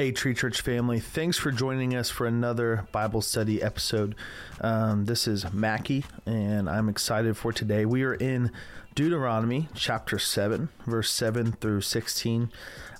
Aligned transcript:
Hey, 0.00 0.12
Tree 0.12 0.32
Church 0.32 0.62
family, 0.62 0.98
thanks 0.98 1.36
for 1.36 1.50
joining 1.50 1.94
us 1.94 2.08
for 2.08 2.26
another 2.26 2.86
Bible 2.90 3.20
study 3.20 3.62
episode. 3.62 4.14
Um, 4.62 5.04
this 5.04 5.28
is 5.28 5.52
Mackie, 5.52 6.06
and 6.24 6.70
I'm 6.70 6.88
excited 6.88 7.36
for 7.36 7.52
today. 7.52 7.84
We 7.84 8.04
are 8.04 8.14
in 8.14 8.50
Deuteronomy 9.00 9.66
chapter 9.74 10.18
7, 10.18 10.68
verse 10.86 11.10
7 11.10 11.52
through 11.52 11.80
16. 11.80 12.52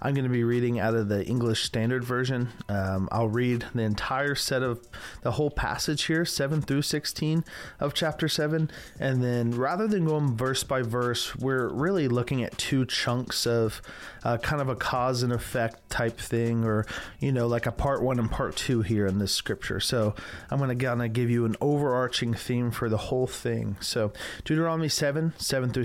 I'm 0.03 0.15
going 0.15 0.25
to 0.25 0.31
be 0.31 0.45
reading 0.45 0.81
out 0.81 0.95
of 0.95 1.09
the 1.09 1.27
English 1.27 1.65
Standard 1.65 2.05
Version. 2.05 2.49
Um, 2.71 3.07
I'll 3.13 3.29
read 3.29 3.67
the 3.75 3.83
entire 3.83 4.35
set 4.35 4.63
of 4.63 4.89
the 5.21 5.33
whole 5.33 5.51
passage 5.51 6.05
here, 6.05 6.25
7 6.25 6.63
through 6.63 6.83
16 6.83 7.45
of 7.79 7.93
chapter 7.93 8.27
7. 8.27 8.71
And 8.99 9.23
then 9.23 9.51
rather 9.51 9.87
than 9.87 10.07
going 10.07 10.39
verse 10.39 10.65
by 10.65 10.81
verse, 10.81 11.37
we're 11.37 11.69
really 11.69 12.09
looking 12.09 12.43
at 12.43 12.57
two 12.57 12.87
chunks 12.87 13.47
of 13.47 13.83
uh, 14.25 14.39
kind 14.39 14.63
of 14.63 14.71
a 14.71 14.77
cause 14.77 15.23
and 15.23 15.35
effect 15.35 15.91
type 15.91 16.19
thing, 16.19 16.65
or, 16.65 16.87
you 17.19 17.31
know, 17.31 17.47
like 17.47 17.67
a 17.67 17.73
part 17.73 18.03
one 18.03 18.19
and 18.19 18.31
part 18.31 18.57
two 18.57 18.81
here 18.81 19.07
in 19.07 19.19
this 19.19 19.33
scripture. 19.33 19.81
So 19.81 20.15
I'm 20.51 20.59
going 20.59 20.77
to 20.77 20.83
kind 20.83 21.03
of 21.03 21.13
give 21.13 21.29
you 21.29 21.45
an 21.45 21.57
overarching 21.61 22.33
theme 22.33 22.71
for 22.71 22.89
the 22.89 22.97
whole 22.97 23.27
thing. 23.27 23.77
So 23.81 24.15
Deuteronomy 24.45 24.89
7, 24.89 25.35
7 25.37 25.71
through 25.71 25.85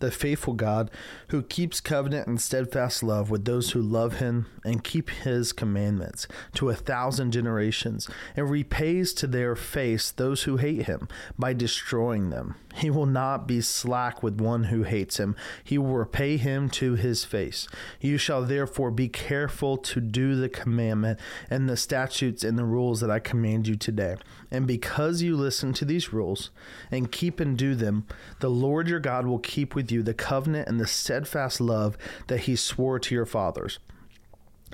the 0.00 0.10
faithful 0.10 0.54
God, 0.54 0.90
who 1.28 1.42
keeps 1.42 1.80
covenant 1.80 2.26
and 2.26 2.40
steadfast 2.40 3.02
love 3.02 3.30
with 3.30 3.44
those 3.44 3.70
who 3.70 3.82
love 3.82 4.14
him 4.14 4.46
and 4.64 4.84
keep 4.84 5.10
his 5.10 5.52
commandments 5.52 6.26
to 6.54 6.70
a 6.70 6.74
thousand 6.74 7.32
generations, 7.32 8.08
and 8.36 8.50
repays 8.50 9.12
to 9.14 9.26
their 9.26 9.56
face 9.56 10.10
those 10.10 10.44
who 10.44 10.56
hate 10.56 10.82
him 10.82 11.08
by 11.38 11.52
destroying 11.52 12.30
them. 12.30 12.54
He 12.74 12.90
will 12.90 13.06
not 13.06 13.48
be 13.48 13.60
slack 13.60 14.22
with 14.22 14.40
one 14.40 14.64
who 14.64 14.84
hates 14.84 15.18
him, 15.18 15.34
he 15.64 15.78
will 15.78 15.96
repay 15.96 16.36
him 16.36 16.70
to 16.70 16.94
his 16.94 17.24
face. 17.24 17.66
You 18.00 18.18
shall 18.18 18.44
therefore 18.44 18.90
be 18.90 19.08
careful 19.08 19.76
to 19.78 20.00
do 20.00 20.36
the 20.36 20.48
commandment 20.48 21.18
and 21.50 21.68
the 21.68 21.76
statutes 21.76 22.44
and 22.44 22.58
the 22.58 22.64
rules 22.64 23.00
that 23.00 23.10
I 23.10 23.18
command 23.18 23.66
you 23.66 23.74
today. 23.74 24.16
And 24.50 24.66
because 24.66 25.22
you 25.22 25.36
listen 25.36 25.72
to 25.74 25.84
these 25.84 26.12
rules 26.12 26.50
and 26.90 27.12
keep 27.12 27.40
and 27.40 27.56
do 27.56 27.74
them, 27.74 28.06
the 28.40 28.48
Lord 28.48 28.88
your 28.88 29.00
God 29.00 29.26
will 29.26 29.38
keep 29.38 29.74
with 29.74 29.87
you 29.90 30.02
the 30.02 30.14
covenant 30.14 30.68
and 30.68 30.80
the 30.80 30.86
steadfast 30.86 31.60
love 31.60 31.96
that 32.26 32.40
he 32.40 32.56
swore 32.56 32.98
to 32.98 33.14
your 33.14 33.26
fathers. 33.26 33.78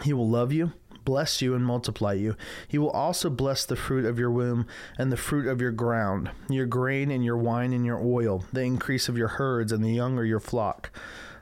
He 0.02 0.12
will 0.12 0.28
love 0.28 0.52
you, 0.52 0.72
bless 1.04 1.40
you, 1.40 1.54
and 1.54 1.64
multiply 1.64 2.14
you. 2.14 2.36
He 2.66 2.78
will 2.78 2.90
also 2.90 3.30
bless 3.30 3.64
the 3.64 3.76
fruit 3.76 4.04
of 4.04 4.18
your 4.18 4.30
womb 4.30 4.66
and 4.98 5.12
the 5.12 5.16
fruit 5.16 5.46
of 5.46 5.60
your 5.60 5.70
ground, 5.70 6.30
your 6.48 6.66
grain 6.66 7.10
and 7.10 7.24
your 7.24 7.36
wine 7.36 7.72
and 7.72 7.86
your 7.86 8.00
oil, 8.00 8.44
the 8.52 8.62
increase 8.62 9.08
of 9.08 9.18
your 9.18 9.28
herds 9.28 9.70
and 9.70 9.84
the 9.84 9.92
young 9.92 10.18
of 10.18 10.26
your 10.26 10.40
flock 10.40 10.90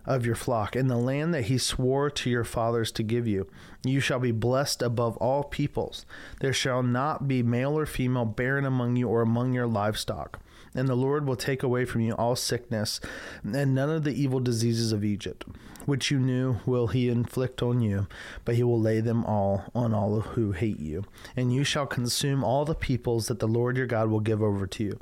of 0.05 0.27
your 0.27 0.35
flock, 0.35 0.75
in 0.75 0.89
the 0.89 0.97
land 0.97 1.33
that 1.33 1.45
he 1.45 1.59
swore 1.59 2.11
to 2.11 2.31
your 2.31 2.45
fathers 2.45 2.91
to 2.93 3.03
give 3.03 3.27
you. 3.27 3.49
You 3.85 4.01
shall 4.01 4.19
be 4.19 4.33
blessed 4.33 4.83
above 4.83 5.17
all 5.19 5.45
peoples. 5.45 6.05
There 6.41 6.53
shall 6.53 6.83
not 6.83 7.29
be 7.29 7.43
male 7.43 7.79
or 7.79 7.87
female 7.87 8.25
barren 8.25 8.65
among 8.65 8.97
you 8.97 9.09
or 9.09 9.23
among 9.23 9.53
your 9.53 9.67
livestock. 9.67 10.41
And 10.75 10.89
the 10.89 10.95
Lord 10.95 11.27
will 11.27 11.37
take 11.37 11.63
away 11.63 11.85
from 11.85 12.01
you 12.01 12.15
all 12.15 12.35
sickness 12.35 13.01
and 13.45 13.75
none 13.75 13.91
of 13.91 14.05
the 14.05 14.21
evil 14.21 14.41
diseases 14.41 14.93
of 14.93 15.05
Egypt, 15.05 15.45
which 15.85 16.11
you 16.11 16.19
knew 16.19 16.57
will 16.65 16.87
he 16.87 17.09
inflict 17.09 17.63
on 17.63 17.81
you, 17.81 18.07
but 18.45 18.55
he 18.55 18.63
will 18.63 18.81
lay 18.81 19.01
them 19.01 19.25
all 19.25 19.65
on 19.75 19.93
all 19.93 20.21
who 20.21 20.53
hate 20.53 20.81
you. 20.81 21.05
And 21.37 21.53
you 21.53 21.63
shall 21.65 21.87
consume 21.87 22.43
all 22.43 22.65
the 22.65 22.75
peoples 22.75 23.29
that 23.29 23.39
the 23.39 23.49
Lord 23.49 23.77
your 23.77 23.87
God 23.87 24.09
will 24.09 24.21
give 24.21 24.43
over 24.43 24.67
to 24.67 24.85
you. 24.85 24.99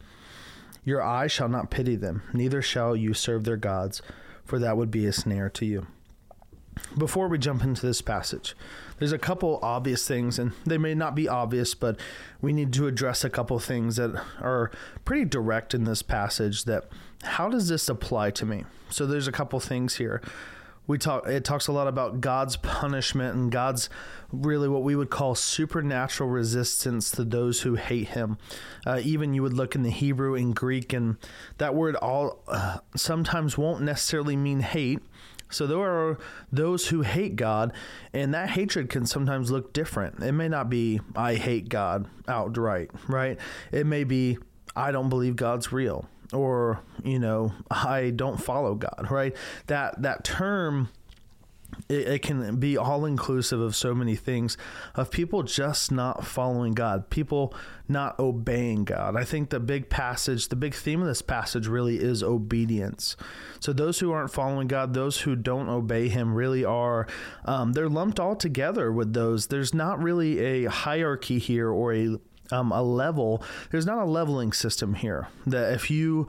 Your 0.85 1.03
eye 1.03 1.29
shall 1.29 1.49
not 1.49 1.71
pity 1.71 1.95
them, 1.95 2.23
neither 2.33 2.63
shall 2.63 2.97
you 2.97 3.15
serve 3.15 3.45
their 3.45 3.57
gods 3.57 4.03
for 4.51 4.59
that 4.59 4.77
would 4.77 4.91
be 4.91 5.07
a 5.07 5.13
snare 5.13 5.49
to 5.49 5.65
you. 5.65 5.87
Before 6.97 7.29
we 7.29 7.39
jump 7.39 7.63
into 7.63 7.85
this 7.85 8.01
passage, 8.01 8.57
there's 8.99 9.13
a 9.13 9.19
couple 9.19 9.59
obvious 9.63 10.07
things, 10.07 10.39
and 10.39 10.53
they 10.65 10.79
may 10.79 10.95
not 10.95 11.15
be 11.15 11.29
obvious, 11.29 11.75
but 11.75 11.99
we 12.41 12.53
need 12.53 12.73
to 12.75 12.87
address 12.87 13.25
a 13.25 13.31
couple 13.31 13.59
things 13.59 13.97
that 13.97 14.21
are 14.41 14.71
pretty 15.05 15.25
direct 15.25 15.75
in 15.75 15.85
this 15.85 16.03
passage. 16.03 16.65
That 16.65 16.89
how 17.23 17.49
does 17.49 17.69
this 17.69 17.89
apply 17.89 18.31
to 18.33 18.47
me? 18.47 18.65
So 18.89 19.07
there's 19.07 19.29
a 19.29 19.33
couple 19.33 19.61
things 19.61 19.97
here 19.97 20.23
we 20.91 20.99
talk 20.99 21.27
it 21.29 21.45
talks 21.45 21.69
a 21.69 21.73
lot 21.73 21.87
about 21.87 22.21
God's 22.21 22.57
punishment 22.57 23.37
and 23.37 23.53
God's 23.53 23.89
really 24.33 24.69
what 24.69 24.83
we 24.83 24.97
would 24.97 25.09
call 25.09 25.37
supernatural 25.37 26.29
resistance 26.29 27.13
to 27.13 27.25
those 27.25 27.61
who 27.61 27.77
hate 27.77 28.09
him. 28.09 28.39
Uh, 28.85 29.01
even 29.03 29.33
you 29.33 29.43
would 29.43 29.53
look 29.53 29.77
in 29.77 29.85
the 29.85 29.91
Hebrew 29.91 30.35
and 30.35 30.55
Greek 30.55 30.93
and 30.93 31.17
that 31.59 31.77
word 31.77 31.95
all 31.95 32.43
uh, 32.49 32.79
sometimes 32.97 33.57
won't 33.57 33.83
necessarily 33.83 34.37
mean 34.37 34.61
hate. 34.61 34.99
So 35.51 35.67
there 35.67 35.79
are 35.79 36.19
those 36.53 36.89
who 36.89 37.03
hate 37.03 37.37
God, 37.37 37.73
and 38.13 38.33
that 38.35 38.51
hatred 38.51 38.89
can 38.89 39.07
sometimes 39.07 39.51
look 39.51 39.73
different. 39.73 40.23
It 40.23 40.33
may 40.33 40.49
not 40.49 40.71
be 40.71 41.01
I 41.15 41.35
hate 41.35 41.69
God 41.69 42.07
outright, 42.29 42.91
right? 43.09 43.39
It 43.73 43.87
may 43.87 44.05
be 44.05 44.39
I 44.75 44.93
don't 44.93 45.09
believe 45.09 45.37
God's 45.37 45.73
real 45.73 46.09
or 46.33 46.81
you 47.03 47.19
know 47.19 47.53
i 47.73 48.11
don't 48.11 48.37
follow 48.41 48.77
god 48.77 49.09
right 49.11 49.35
that 49.67 50.01
that 50.01 50.23
term 50.23 50.89
it, 51.89 52.09
it, 52.09 52.23
can 52.23 52.57
be 52.57 52.77
all 52.77 53.05
inclusive 53.05 53.61
of 53.61 53.75
so 53.75 53.95
many 53.95 54.15
things 54.15 54.57
of 54.95 55.11
people 55.11 55.43
just 55.43 55.91
not 55.91 56.25
following 56.25 56.73
God, 56.73 57.11
people 57.11 57.55
not 57.89 58.19
obeying 58.19 58.85
God. 58.85 59.17
I 59.17 59.25
think 59.25 59.51
the 59.51 59.61
big 59.61 59.89
passage, 59.89 60.49
the 60.49 60.57
big 60.57 60.75
theme 60.75 61.01
of 61.01 61.09
this 61.09 61.23
passage 61.23 61.67
really 61.67 61.97
is 61.97 62.23
obedience. 62.23 63.17
So 63.59 63.73
those 63.73 63.99
who 63.99 64.13
aren't 64.13 64.31
following 64.31 64.69
God, 64.69 64.95
those 64.95 65.21
who 65.21 65.37
don't 65.37 65.69
obey 65.69 66.09
Him, 66.09 66.35
really 66.35 66.65
are 66.65 67.07
um, 67.45 67.73
they're 67.73 67.89
lumped 67.89 68.21
all 68.21 68.37
together 68.37 68.93
with 68.93 69.13
those. 69.13 69.49
There's 69.49 69.75
not 69.75 70.03
really 70.03 70.39
a 70.39 70.71
hierarchy 70.71 71.39
here 71.39 71.71
or 71.71 71.95
a 71.95 72.17
um, 72.53 72.73
a 72.73 72.83
level. 72.83 73.43
There's 73.71 73.87
not 73.87 73.99
a 73.99 74.05
leveling 74.05 74.53
system 74.53 74.95
here. 74.95 75.29
That 75.47 75.73
if 75.73 75.91
you 75.91 76.27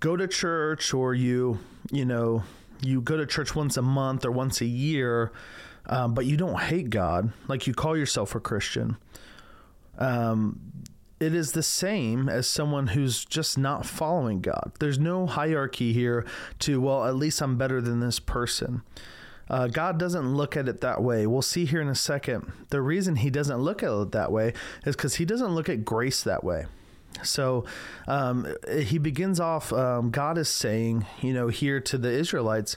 go 0.00 0.16
to 0.16 0.28
church 0.28 0.94
or 0.94 1.14
you 1.14 1.58
you 1.90 2.04
know 2.04 2.42
you 2.80 3.00
go 3.00 3.16
to 3.16 3.26
church 3.26 3.54
once 3.54 3.76
a 3.76 3.82
month 3.82 4.24
or 4.24 4.30
once 4.30 4.60
a 4.60 4.66
year, 4.66 5.32
um, 5.86 6.14
but 6.14 6.26
you 6.26 6.36
don't 6.36 6.60
hate 6.60 6.90
God, 6.90 7.32
like 7.48 7.66
you 7.66 7.74
call 7.74 7.96
yourself 7.96 8.34
a 8.34 8.40
Christian. 8.40 8.96
Um, 9.98 10.60
it 11.20 11.34
is 11.34 11.52
the 11.52 11.62
same 11.62 12.28
as 12.28 12.46
someone 12.46 12.88
who's 12.88 13.24
just 13.24 13.58
not 13.58 13.84
following 13.84 14.40
God. 14.40 14.72
There's 14.78 14.98
no 14.98 15.26
hierarchy 15.26 15.92
here 15.92 16.24
to, 16.60 16.80
well, 16.80 17.06
at 17.06 17.16
least 17.16 17.40
I'm 17.40 17.56
better 17.56 17.80
than 17.80 18.00
this 18.00 18.20
person. 18.20 18.82
Uh, 19.50 19.66
God 19.66 19.98
doesn't 19.98 20.34
look 20.34 20.56
at 20.56 20.68
it 20.68 20.80
that 20.82 21.02
way. 21.02 21.26
We'll 21.26 21.42
see 21.42 21.64
here 21.64 21.80
in 21.80 21.88
a 21.88 21.94
second. 21.94 22.52
The 22.68 22.82
reason 22.82 23.16
He 23.16 23.30
doesn't 23.30 23.58
look 23.58 23.82
at 23.82 23.90
it 23.90 24.12
that 24.12 24.30
way 24.30 24.52
is 24.84 24.94
because 24.94 25.16
He 25.16 25.24
doesn't 25.24 25.54
look 25.54 25.68
at 25.68 25.84
grace 25.84 26.22
that 26.22 26.44
way. 26.44 26.66
So 27.22 27.64
um, 28.06 28.46
he 28.70 28.98
begins 28.98 29.40
off, 29.40 29.72
um, 29.72 30.10
God 30.10 30.38
is 30.38 30.48
saying, 30.48 31.06
you 31.20 31.32
know, 31.32 31.48
here 31.48 31.80
to 31.80 31.98
the 31.98 32.10
Israelites, 32.10 32.76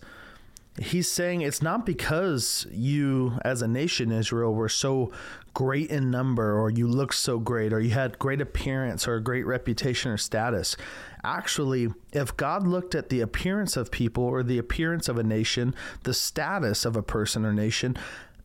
he's 0.79 1.11
saying 1.11 1.41
it's 1.41 1.61
not 1.61 1.85
because 1.85 2.65
you 2.71 3.37
as 3.43 3.61
a 3.61 3.67
nation 3.67 4.11
israel 4.11 4.53
were 4.53 4.69
so 4.69 5.11
great 5.53 5.89
in 5.89 6.09
number 6.09 6.57
or 6.57 6.69
you 6.69 6.87
looked 6.87 7.15
so 7.15 7.39
great 7.39 7.73
or 7.73 7.81
you 7.81 7.89
had 7.89 8.17
great 8.17 8.39
appearance 8.39 9.05
or 9.05 9.15
a 9.15 9.21
great 9.21 9.45
reputation 9.45 10.09
or 10.11 10.17
status. 10.17 10.77
Actually 11.25 11.89
if 12.13 12.35
god 12.37 12.65
looked 12.65 12.95
at 12.95 13.09
the 13.09 13.19
appearance 13.19 13.75
of 13.75 13.91
people 13.91 14.23
or 14.23 14.43
the 14.43 14.57
appearance 14.57 15.09
of 15.09 15.17
a 15.17 15.23
nation 15.23 15.75
the 16.03 16.13
status 16.13 16.85
of 16.85 16.95
a 16.95 17.03
person 17.03 17.45
or 17.45 17.53
nation 17.53 17.97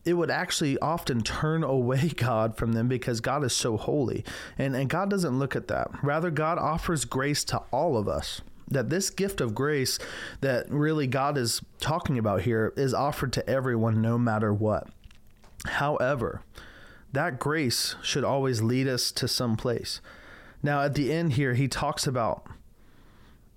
it 0.07 0.13
would 0.13 0.31
actually 0.31 0.79
often 0.79 1.21
turn 1.21 1.63
away 1.77 2.09
God 2.09 2.55
from 2.55 2.73
them 2.73 2.87
because 2.87 3.19
God 3.19 3.43
is 3.43 3.53
so 3.53 3.77
holy. 3.77 4.23
And, 4.57 4.75
and 4.75 4.89
God 4.89 5.09
doesn't 5.09 5.37
look 5.37 5.55
at 5.55 5.67
that. 5.67 5.89
Rather, 6.01 6.31
God 6.31 6.57
offers 6.57 7.05
grace 7.05 7.43
to 7.45 7.61
all 7.71 7.97
of 7.97 8.07
us 8.07 8.41
that 8.69 8.89
this 8.89 9.09
gift 9.09 9.39
of 9.39 9.55
grace 9.55 9.97
that 10.41 10.69
really 10.69 11.07
God 11.07 11.37
is 11.37 11.61
talking 11.79 12.17
about 12.17 12.41
here 12.41 12.73
is 12.75 12.93
offered 12.93 13.31
to 13.33 13.49
everyone 13.49 14.01
no 14.01 14.17
matter 14.17 14.53
what. 14.53 14.89
However, 15.65 16.41
that 17.13 17.39
grace 17.39 17.95
should 18.03 18.23
always 18.23 18.61
lead 18.61 18.87
us 18.87 19.11
to 19.13 19.27
some 19.27 19.55
place. 19.55 20.01
Now, 20.61 20.81
at 20.81 20.95
the 20.95 21.13
end 21.13 21.33
here, 21.33 21.53
he 21.53 21.67
talks 21.67 22.05
about 22.05 22.45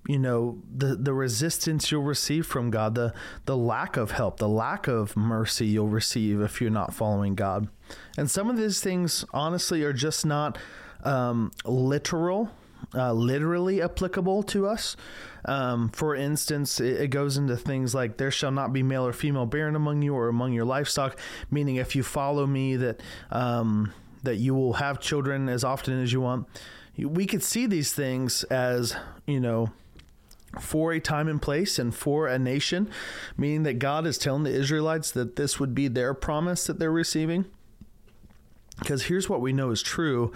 you 0.09 0.19
know 0.19 0.63
the 0.75 0.97
the 0.97 1.13
resistance 1.13 1.91
you'll 1.91 2.03
receive 2.03 2.47
from 2.47 2.71
God, 2.71 2.95
the 2.95 3.13
the 3.45 3.57
lack 3.57 3.97
of 3.97 4.13
help, 4.13 4.39
the 4.39 4.49
lack 4.49 4.89
of 4.89 5.17
mercy 5.17 5.67
you'll 5.67 5.89
receive 5.89 6.41
if 6.41 6.61
you're 6.61 6.71
not 6.71 6.95
following 6.95 7.35
God. 7.35 7.69
And 8.17 8.31
some 8.31 8.49
of 8.49 8.57
these 8.57 8.81
things 8.81 9.25
honestly 9.33 9.83
are 9.83 9.93
just 9.93 10.25
not 10.25 10.59
um, 11.05 11.51
literal 11.65 12.51
uh, 12.95 13.13
literally 13.13 13.83
applicable 13.83 14.43
to 14.45 14.67
us. 14.67 14.97
Um, 15.45 15.89
for 15.91 16.15
instance, 16.15 16.81
it, 16.81 17.01
it, 17.01 17.09
goes 17.09 17.37
into 17.37 17.57
things 17.57 17.95
like 17.95 18.17
there 18.17 18.31
shall 18.31 18.51
not 18.51 18.73
be 18.73 18.83
male 18.83 19.07
or 19.07 19.13
female 19.13 19.47
barren 19.47 19.75
among 19.75 20.03
you 20.03 20.15
or 20.15 20.29
among 20.29 20.53
your 20.53 20.65
livestock, 20.65 21.19
meaning 21.51 21.77
if 21.77 21.97
you 21.97 22.03
follow 22.03 22.47
me, 22.47 22.77
that 22.77 23.01
um, 23.31 23.93
that 24.23 24.37
you 24.37 24.55
will 24.55 24.75
have 24.75 25.01
children 25.01 25.49
as 25.49 25.65
often 25.65 26.03
as 26.03 26.13
you 26.13 26.21
want. 26.21 26.47
We 26.99 27.25
could 27.27 27.43
see 27.43 27.67
these 27.67 27.93
things 27.93 28.45
as 28.45 28.95
you 29.27 29.41
know 29.41 29.71
for 30.59 30.93
a 30.93 31.01
time 31.01 31.29
and 31.29 31.41
place 31.41 31.79
and 31.79 31.95
for 31.95 32.27
a 32.27 32.39
nation, 32.39 32.91
meaning 33.37 33.63
that 33.63 33.79
God 33.79 34.07
is 34.07 34.19
telling 34.19 34.43
the 34.43 34.51
Israelites 34.51 35.11
that 35.13 35.37
this 35.37 35.61
would 35.61 35.75
be 35.75 35.89
their 35.89 36.15
promise 36.15 36.67
that 36.67 36.79
they're 36.79 36.91
receiving. 36.91 37.45
Because 38.79 39.05
here's 39.05 39.29
what 39.29 39.41
we 39.41 39.53
know 39.53 39.71
is 39.71 39.83
true. 39.83 40.33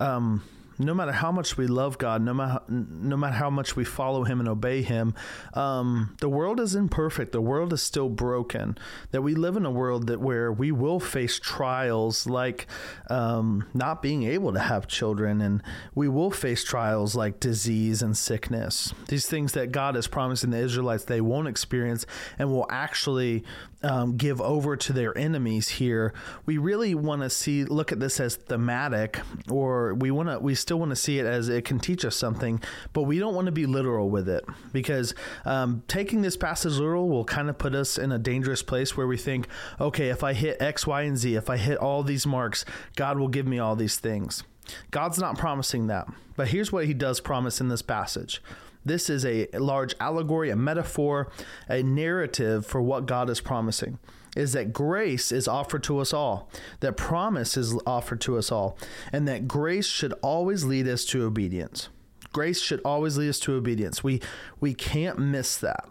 Um, 0.00 0.42
no 0.78 0.94
matter 0.94 1.12
how 1.12 1.32
much 1.32 1.56
we 1.56 1.66
love 1.66 1.98
God, 1.98 2.22
no 2.22 2.34
matter 2.34 2.60
no 2.68 3.16
matter 3.16 3.34
how 3.34 3.50
much 3.50 3.76
we 3.76 3.84
follow 3.84 4.24
Him 4.24 4.40
and 4.40 4.48
obey 4.48 4.82
Him, 4.82 5.14
um, 5.54 6.16
the 6.20 6.28
world 6.28 6.60
is 6.60 6.74
imperfect. 6.74 7.32
The 7.32 7.40
world 7.40 7.72
is 7.72 7.82
still 7.82 8.08
broken. 8.08 8.78
That 9.10 9.22
we 9.22 9.34
live 9.34 9.56
in 9.56 9.66
a 9.66 9.70
world 9.70 10.06
that 10.06 10.20
where 10.20 10.52
we 10.52 10.72
will 10.72 11.00
face 11.00 11.38
trials 11.38 12.26
like 12.26 12.66
um, 13.08 13.66
not 13.74 14.02
being 14.02 14.24
able 14.24 14.52
to 14.52 14.60
have 14.60 14.86
children, 14.86 15.40
and 15.40 15.62
we 15.94 16.08
will 16.08 16.30
face 16.30 16.64
trials 16.64 17.14
like 17.14 17.40
disease 17.40 18.02
and 18.02 18.16
sickness. 18.16 18.92
These 19.08 19.26
things 19.26 19.52
that 19.52 19.72
God 19.72 19.96
is 19.96 20.06
promising 20.06 20.50
the 20.50 20.58
Israelites 20.58 21.04
they 21.04 21.20
won't 21.20 21.48
experience 21.48 22.06
and 22.38 22.50
will 22.50 22.66
actually 22.70 23.44
um, 23.82 24.16
give 24.16 24.40
over 24.40 24.76
to 24.76 24.92
their 24.92 25.16
enemies 25.16 25.68
here. 25.68 26.12
We 26.46 26.58
really 26.58 26.94
want 26.94 27.22
to 27.22 27.30
see 27.30 27.64
look 27.64 27.92
at 27.92 28.00
this 28.00 28.20
as 28.20 28.36
thematic, 28.36 29.20
or 29.50 29.94
we 29.94 30.10
want 30.10 30.28
to 30.28 30.38
we 30.38 30.54
still 30.54 30.78
want 30.78 30.90
to 30.90 30.96
see 30.96 31.18
it 31.18 31.26
as 31.26 31.48
it 31.48 31.64
can 31.64 31.78
teach 31.78 32.04
us 32.04 32.16
something, 32.16 32.60
but 32.92 33.02
we 33.02 33.18
don't 33.18 33.34
want 33.34 33.46
to 33.46 33.52
be 33.52 33.66
literal 33.66 34.10
with 34.10 34.28
it 34.28 34.44
because 34.72 35.14
um, 35.44 35.82
taking 35.88 36.22
this 36.22 36.36
passage 36.36 36.74
literal 36.74 37.08
will 37.08 37.24
kind 37.24 37.48
of 37.48 37.58
put 37.58 37.74
us 37.74 37.98
in 37.98 38.12
a 38.12 38.18
dangerous 38.18 38.62
place 38.62 38.96
where 38.96 39.06
we 39.06 39.16
think, 39.16 39.48
okay, 39.80 40.08
if 40.08 40.22
I 40.22 40.32
hit 40.32 40.60
X, 40.60 40.86
Y, 40.86 41.02
and 41.02 41.16
Z, 41.16 41.34
if 41.34 41.50
I 41.50 41.56
hit 41.56 41.78
all 41.78 42.02
these 42.02 42.26
marks, 42.26 42.64
God 42.96 43.18
will 43.18 43.28
give 43.28 43.46
me 43.46 43.58
all 43.58 43.76
these 43.76 43.96
things. 43.96 44.44
God's 44.90 45.18
not 45.18 45.36
promising 45.36 45.88
that, 45.88 46.06
but 46.36 46.48
here's 46.48 46.70
what 46.70 46.86
He 46.86 46.94
does 46.94 47.20
promise 47.20 47.60
in 47.60 47.68
this 47.68 47.82
passage. 47.82 48.40
This 48.84 49.08
is 49.08 49.24
a 49.24 49.46
large 49.54 49.94
allegory, 50.00 50.50
a 50.50 50.56
metaphor, 50.56 51.30
a 51.68 51.82
narrative 51.82 52.66
for 52.66 52.82
what 52.82 53.06
God 53.06 53.30
is 53.30 53.40
promising. 53.40 53.98
Is 54.34 54.54
that 54.54 54.72
grace 54.72 55.30
is 55.30 55.46
offered 55.46 55.82
to 55.84 55.98
us 55.98 56.14
all, 56.14 56.50
that 56.80 56.96
promise 56.96 57.56
is 57.58 57.78
offered 57.86 58.20
to 58.22 58.38
us 58.38 58.50
all, 58.50 58.78
and 59.12 59.28
that 59.28 59.46
grace 59.46 59.86
should 59.86 60.14
always 60.22 60.64
lead 60.64 60.88
us 60.88 61.04
to 61.06 61.24
obedience. 61.24 61.90
Grace 62.32 62.60
should 62.60 62.80
always 62.82 63.18
lead 63.18 63.28
us 63.28 63.38
to 63.40 63.52
obedience. 63.52 64.02
We 64.02 64.22
we 64.58 64.72
can't 64.72 65.18
miss 65.18 65.58
that. 65.58 65.86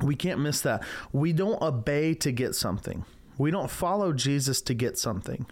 We 0.00 0.14
can't 0.14 0.38
miss 0.38 0.60
that. 0.60 0.84
We 1.12 1.32
don't 1.32 1.60
obey 1.60 2.14
to 2.14 2.30
get 2.30 2.54
something. 2.54 3.04
We 3.36 3.50
don't 3.50 3.70
follow 3.70 4.12
Jesus 4.12 4.62
to 4.62 4.74
get 4.74 4.96
something 4.96 5.46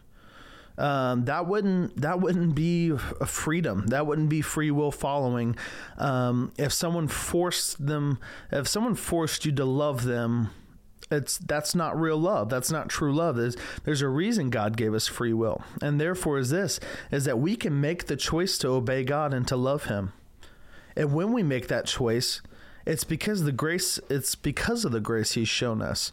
um, 0.78 1.24
that 1.24 1.46
wouldn't 1.46 2.00
that 2.00 2.20
wouldn't 2.20 2.54
be 2.54 2.90
a 2.90 3.26
freedom. 3.26 3.88
That 3.88 4.06
wouldn't 4.06 4.28
be 4.28 4.40
free 4.40 4.70
will 4.70 4.92
following. 4.92 5.56
Um, 5.96 6.52
if 6.56 6.72
someone 6.72 7.08
forced 7.08 7.84
them, 7.84 8.18
if 8.52 8.68
someone 8.68 8.94
forced 8.94 9.44
you 9.44 9.52
to 9.52 9.64
love 9.64 10.04
them, 10.04 10.50
it's 11.10 11.36
that's 11.38 11.74
not 11.74 11.98
real 11.98 12.16
love. 12.16 12.48
That's 12.48 12.70
not 12.70 12.88
true 12.88 13.12
love. 13.12 13.36
There's 13.36 13.56
there's 13.84 14.02
a 14.02 14.08
reason 14.08 14.50
God 14.50 14.76
gave 14.76 14.94
us 14.94 15.08
free 15.08 15.32
will, 15.32 15.64
and 15.82 16.00
therefore 16.00 16.38
is 16.38 16.50
this 16.50 16.78
is 17.10 17.24
that 17.24 17.40
we 17.40 17.56
can 17.56 17.80
make 17.80 18.06
the 18.06 18.16
choice 18.16 18.56
to 18.58 18.68
obey 18.68 19.02
God 19.02 19.34
and 19.34 19.48
to 19.48 19.56
love 19.56 19.86
Him. 19.86 20.12
And 20.96 21.12
when 21.12 21.32
we 21.32 21.42
make 21.42 21.66
that 21.68 21.86
choice, 21.86 22.40
it's 22.86 23.04
because 23.04 23.42
the 23.42 23.52
grace. 23.52 23.98
It's 24.08 24.36
because 24.36 24.84
of 24.84 24.92
the 24.92 25.00
grace 25.00 25.32
He's 25.32 25.48
shown 25.48 25.82
us 25.82 26.12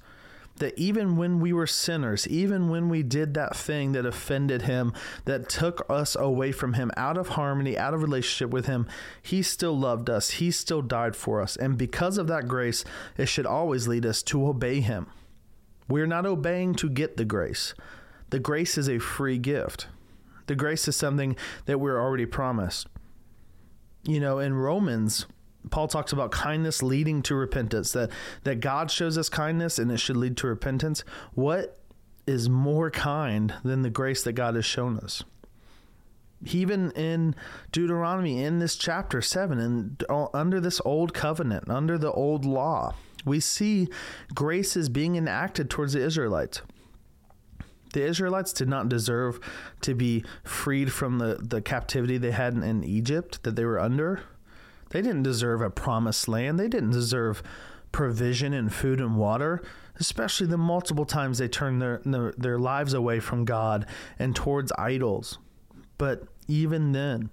that 0.57 0.78
even 0.78 1.18
when 1.18 1.40
we 1.40 1.52
were 1.52 1.68
sinners, 1.68 2.28
even 2.28 2.69
when 2.69 2.88
we 2.90 3.04
did 3.04 3.34
that 3.34 3.56
thing 3.56 3.92
that 3.92 4.06
offended 4.06 4.63
him, 4.63 4.94
that 5.25 5.50
took 5.50 5.86
us 5.90 6.16
away 6.16 6.52
from 6.52 6.74
him, 6.74 6.92
out 6.96 7.18
of 7.18 7.30
harmony, 7.30 7.78
out 7.78 7.94
of 7.94 8.02
relationship 8.02 8.52
with 8.52 8.66
him, 8.66 8.88
he 9.22 9.42
still 9.42 9.78
loved 9.78 10.10
us. 10.10 10.31
He 10.31 10.52
still 10.52 10.81
died 10.81 11.16
for 11.16 11.42
us. 11.42 11.56
And 11.56 11.78
because 11.78 12.18
of 12.18 12.28
that 12.28 12.48
grace, 12.48 12.86
it 13.18 13.28
should 13.28 13.46
always 13.46 13.88
lead 13.88 14.06
us 14.06 14.24
to 14.24 14.48
obey 14.48 14.80
him. 14.80 15.07
We're 15.90 16.07
not 16.07 16.25
obeying 16.25 16.75
to 16.75 16.90
get 16.90 17.18
the 17.18 17.25
grace. 17.25 17.74
The 18.30 18.40
grace 18.40 18.78
is 18.78 18.90
a 18.90 19.00
free 19.00 19.38
gift. 19.38 19.88
The 20.48 20.56
grace 20.56 20.88
is 20.88 20.96
something 20.96 21.36
that 21.66 21.80
we're 21.80 22.00
already 22.00 22.25
promised. 22.25 22.88
You 24.04 24.19
know, 24.19 24.40
in 24.40 24.54
Romans, 24.54 25.25
Paul 25.69 25.88
talks 25.88 26.12
about 26.12 26.31
kindness 26.31 26.83
leading 26.83 27.21
to 27.23 27.35
repentance, 27.35 27.91
that, 27.94 28.09
that 28.44 28.59
God 28.59 28.91
shows 28.91 29.17
us 29.17 29.29
kindness 29.29 29.79
and 29.79 29.91
it 29.91 29.97
should 29.97 30.17
lead 30.17 30.38
to 30.38 30.47
repentance. 30.47 31.03
What 31.33 31.79
is 32.27 32.50
more 32.50 32.91
kind 32.91 33.53
than 33.63 33.81
the 33.81 33.89
grace 33.89 34.23
that 34.23 34.33
God 34.33 34.56
has 34.56 34.65
shown 34.65 35.00
us? 35.00 35.23
Even 36.51 36.91
in 36.91 37.35
Deuteronomy, 37.71 38.44
in 38.44 38.59
this 38.59 38.75
chapter 38.75 39.21
7, 39.21 39.59
and 39.59 40.03
uh, 40.09 40.27
under 40.33 40.59
this 40.59 40.81
old 40.83 41.13
covenant, 41.13 41.69
under 41.69 41.97
the 41.97 42.11
old 42.11 42.45
law, 42.45 42.94
we 43.25 43.39
see 43.39 43.88
grace 44.33 44.75
is 44.75 44.89
being 44.89 45.15
enacted 45.15 45.69
towards 45.69 45.94
the 45.94 46.01
Israelites. 46.03 46.61
The 47.94 48.06
Israelites 48.06 48.51
did 48.51 48.68
not 48.68 48.89
deserve 48.89 49.39
to 49.81 49.95
be 49.95 50.23
freed 50.44 50.91
from 50.91 51.18
the, 51.18 51.39
the 51.41 51.61
captivity 51.61 52.18
they 52.18 52.31
had 52.31 52.53
in, 52.53 52.61
in 52.61 52.83
Egypt 52.83 53.41
that 53.44 53.56
they 53.56 53.63
were 53.65 53.79
under 53.79 54.21
they 54.89 55.01
didn't 55.01 55.23
deserve 55.23 55.61
a 55.61 55.69
promised 55.69 56.27
land. 56.27 56.59
They 56.59 56.67
didn't 56.67 56.91
deserve 56.91 57.43
provision 57.91 58.53
and 58.53 58.73
food 58.73 58.99
and 58.99 59.17
water, 59.17 59.61
especially 59.97 60.47
the 60.47 60.57
multiple 60.57 61.05
times 61.05 61.37
they 61.37 61.47
turned 61.47 61.81
their, 61.81 62.01
their, 62.05 62.33
their 62.37 62.59
lives 62.59 62.93
away 62.93 63.19
from 63.19 63.45
God 63.45 63.85
and 64.19 64.35
towards 64.35 64.71
idols. 64.77 65.39
But 65.97 66.23
even 66.47 66.91
then, 66.91 67.29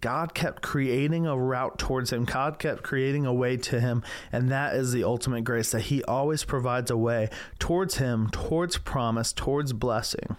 God 0.00 0.34
kept 0.34 0.62
creating 0.62 1.26
a 1.26 1.36
route 1.36 1.78
towards 1.78 2.12
him. 2.12 2.24
God 2.24 2.58
kept 2.58 2.82
creating 2.82 3.26
a 3.26 3.34
way 3.34 3.56
to 3.58 3.80
him. 3.80 4.02
And 4.32 4.50
that 4.50 4.74
is 4.74 4.92
the 4.92 5.04
ultimate 5.04 5.44
grace 5.44 5.72
that 5.72 5.82
he 5.82 6.02
always 6.04 6.44
provides 6.44 6.90
a 6.90 6.96
way 6.96 7.28
towards 7.58 7.98
him, 7.98 8.30
towards 8.30 8.78
promise, 8.78 9.32
towards 9.32 9.72
blessing. 9.74 10.36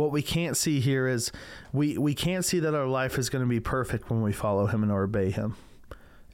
What 0.00 0.12
we 0.12 0.22
can't 0.22 0.56
see 0.56 0.80
here 0.80 1.06
is 1.06 1.30
we, 1.74 1.98
we 1.98 2.14
can't 2.14 2.42
see 2.42 2.58
that 2.60 2.74
our 2.74 2.86
life 2.86 3.18
is 3.18 3.28
going 3.28 3.44
to 3.44 3.48
be 3.48 3.60
perfect 3.60 4.08
when 4.08 4.22
we 4.22 4.32
follow 4.32 4.64
Him 4.64 4.82
and 4.82 4.90
obey 4.90 5.30
Him. 5.30 5.56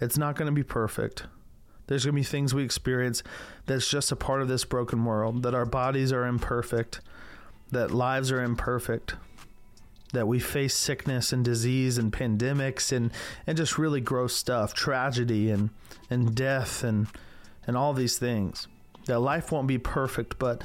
It's 0.00 0.16
not 0.16 0.36
going 0.36 0.46
to 0.46 0.52
be 0.52 0.62
perfect. 0.62 1.24
There's 1.88 2.04
going 2.04 2.14
to 2.14 2.20
be 2.20 2.22
things 2.22 2.54
we 2.54 2.62
experience 2.62 3.24
that's 3.66 3.90
just 3.90 4.12
a 4.12 4.16
part 4.16 4.40
of 4.40 4.46
this 4.46 4.64
broken 4.64 5.04
world, 5.04 5.42
that 5.42 5.52
our 5.52 5.66
bodies 5.66 6.12
are 6.12 6.24
imperfect, 6.24 7.00
that 7.72 7.90
lives 7.90 8.30
are 8.30 8.40
imperfect, 8.40 9.16
that 10.12 10.28
we 10.28 10.38
face 10.38 10.76
sickness 10.76 11.32
and 11.32 11.44
disease 11.44 11.98
and 11.98 12.12
pandemics 12.12 12.96
and, 12.96 13.10
and 13.48 13.56
just 13.56 13.78
really 13.78 14.00
gross 14.00 14.36
stuff, 14.36 14.74
tragedy 14.74 15.50
and, 15.50 15.70
and 16.08 16.36
death 16.36 16.84
and, 16.84 17.08
and 17.66 17.76
all 17.76 17.92
these 17.92 18.16
things. 18.16 18.68
That 19.06 19.18
life 19.18 19.50
won't 19.50 19.66
be 19.66 19.78
perfect, 19.78 20.38
but 20.38 20.62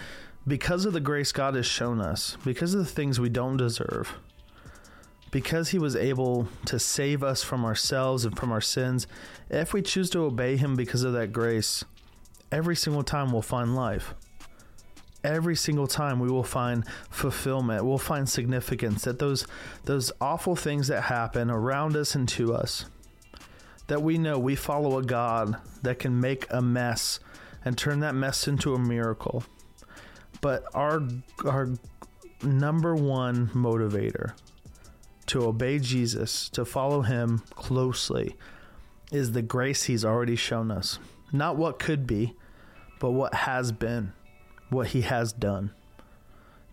because 0.48 0.86
of 0.86 0.94
the 0.94 1.00
grace 1.00 1.32
God 1.32 1.56
has 1.56 1.66
shown 1.66 2.02
us, 2.02 2.38
because 2.44 2.74
of 2.74 2.80
the 2.80 2.92
things 2.92 3.20
we 3.20 3.30
don't 3.30 3.58
deserve, 3.58 4.18
because 5.30 5.70
He 5.70 5.80
was 5.80 5.96
able 5.96 6.48
to 6.66 6.80
save 6.80 7.24
us 7.24 7.44
from 7.44 7.64
ourselves 7.64 8.26
and 8.26 8.38
from 8.38 8.52
our 8.52 8.62
sins, 8.62 9.08
if 9.50 9.74
we 9.74 9.82
choose 9.82 10.10
to 10.12 10.24
obey 10.24 10.58
Him 10.58 10.76
because 10.76 11.04
of 11.04 11.14
that 11.14 11.32
grace, 11.32 11.84
every 12.52 12.76
single 12.76 13.04
time 13.04 13.32
we'll 13.32 13.42
find 13.42 13.76
life. 13.76 14.14
Every 15.24 15.56
single 15.56 15.86
time 15.86 16.20
we 16.20 16.32
will 16.32 16.44
find 16.44 16.84
fulfillment, 17.12 17.86
we'll 17.86 18.00
find 18.00 18.28
significance 18.28 19.04
that 19.04 19.20
those 19.20 19.46
those 19.86 20.12
awful 20.20 20.56
things 20.56 20.88
that 20.88 21.04
happen 21.04 21.52
around 21.52 21.96
us 21.96 22.16
and 22.16 22.28
to 22.30 22.56
us, 22.56 22.86
that 23.86 24.02
we 24.02 24.18
know 24.18 24.40
we 24.40 24.56
follow 24.56 24.98
a 24.98 25.04
God 25.04 25.58
that 25.84 26.00
can 26.00 26.20
make 26.20 26.48
a 26.50 26.60
mess 26.60 27.20
and 27.64 27.78
turn 27.78 28.00
that 28.00 28.16
mess 28.16 28.48
into 28.48 28.74
a 28.74 28.80
miracle 28.80 29.44
but 30.42 30.64
our 30.74 31.02
our 31.46 31.70
number 32.44 32.96
one 32.96 33.48
motivator 33.50 34.34
to 35.28 35.46
obey 35.46 35.80
Jesus, 35.80 36.50
to 36.50 36.66
follow 36.66 37.02
him 37.02 37.40
closely, 37.56 38.36
is 39.12 39.32
the 39.32 39.42
grace 39.42 39.84
he's 39.84 40.04
already 40.04 40.36
shown 40.36 40.72
us. 40.72 41.00
Not 41.32 41.56
what 41.56 41.80
could 41.80 42.06
be, 42.06 42.36
but 43.00 43.12
what 43.12 43.34
has 43.34 43.72
been, 43.72 44.14
what 44.70 44.88
he 44.88 45.02
has 45.02 45.32
done. 45.32 45.72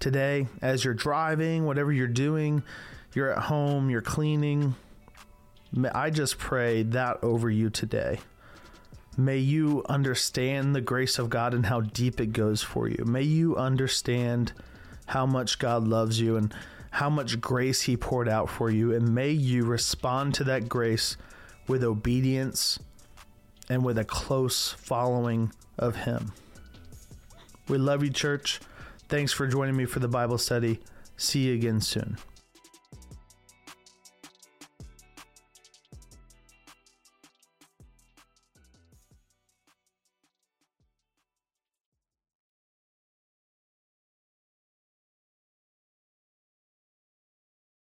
Today, 0.01 0.49
as 0.61 0.85
you're 0.85 0.95
driving, 0.95 1.67
whatever 1.67 1.93
you're 1.93 2.07
doing, 2.07 2.63
you're 3.15 3.31
at 3.31 3.45
home, 3.45 3.91
you're 3.91 4.01
cleaning, 4.01 4.75
I 5.93 6.11
just 6.11 6.39
pray 6.39 6.83
that 6.83 7.23
over 7.23 7.51
you 7.51 7.71
today. 7.71 8.21
May 9.19 9.39
you 9.39 9.83
understand 9.89 10.77
the 10.77 10.81
grace 10.81 11.19
of 11.19 11.29
God 11.29 11.53
and 11.53 11.67
how 11.67 11.81
deep 11.81 12.21
it 12.21 12.33
goes 12.33 12.63
for 12.63 12.87
you. 12.87 13.05
May 13.05 13.25
you 13.25 13.57
understand 13.57 14.53
how 15.07 15.27
much 15.27 15.59
God 15.59 15.89
loves 15.89 16.21
you 16.21 16.37
and 16.37 16.55
how 16.93 17.11
much 17.11 17.41
grace 17.41 17.83
He 17.83 17.97
poured 17.97 18.29
out 18.29 18.49
for 18.49 18.71
you. 18.71 18.95
And 18.95 19.13
may 19.13 19.33
you 19.33 19.65
respond 19.65 20.35
to 20.35 20.45
that 20.45 20.69
grace 20.69 21.17
with 21.67 21.83
obedience 21.83 22.79
and 23.69 23.85
with 23.85 23.99
a 23.99 24.05
close 24.05 24.71
following 24.71 25.53
of 25.77 25.97
Him. 25.97 26.31
We 27.67 27.77
love 27.77 28.05
you, 28.05 28.11
church. 28.11 28.61
Thanks 29.09 29.33
for 29.33 29.49
joining 29.49 29.77
me 29.77 29.85
for 29.85 29.99
the 29.99 30.07
Bible 30.07 30.39
study. 30.39 30.79
See 31.17 31.49
you 31.49 31.55
again 31.55 31.81
soon. 31.81 32.19